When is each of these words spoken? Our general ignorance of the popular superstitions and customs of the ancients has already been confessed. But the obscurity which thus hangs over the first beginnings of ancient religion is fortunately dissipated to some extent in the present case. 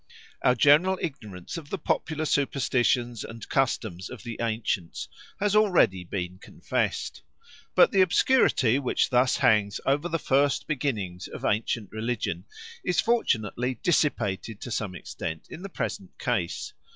Our 0.41 0.55
general 0.55 0.97
ignorance 0.99 1.57
of 1.57 1.69
the 1.69 1.77
popular 1.77 2.25
superstitions 2.25 3.23
and 3.23 3.47
customs 3.49 4.09
of 4.09 4.23
the 4.23 4.39
ancients 4.41 5.07
has 5.39 5.55
already 5.55 6.03
been 6.03 6.39
confessed. 6.39 7.21
But 7.75 7.91
the 7.91 8.01
obscurity 8.01 8.79
which 8.79 9.11
thus 9.11 9.37
hangs 9.37 9.79
over 9.85 10.09
the 10.09 10.17
first 10.17 10.65
beginnings 10.65 11.27
of 11.27 11.45
ancient 11.45 11.91
religion 11.91 12.45
is 12.83 12.99
fortunately 12.99 13.75
dissipated 13.83 14.59
to 14.61 14.71
some 14.71 14.95
extent 14.95 15.45
in 15.51 15.61
the 15.61 15.69
present 15.69 16.17
case. 16.17 16.73